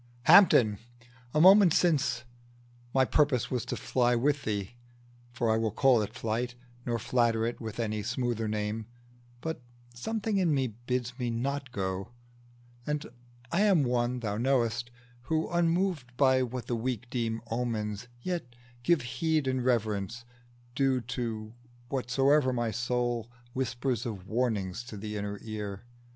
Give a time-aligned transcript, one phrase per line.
[0.23, 0.79] "Hampden!
[1.31, 2.23] a moment since,
[2.91, 4.73] my purpose was To fly with thee,
[5.31, 6.55] for I will call it flight,
[6.87, 8.87] Nor flatter it with any smoother name,
[9.41, 9.61] But
[9.93, 12.09] something in me bids me not to go;
[12.87, 13.05] And
[13.51, 14.89] I am one, thou knowest,
[15.25, 20.25] who, unmoved By what the weak deem omens, yet give heed And reverence
[20.73, 21.53] due to
[21.89, 25.85] whatsoe'er my soul Whispers of warning to the inner ear.